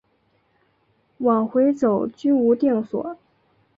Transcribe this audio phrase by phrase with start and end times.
[1.19, 3.15] 往回走居无定所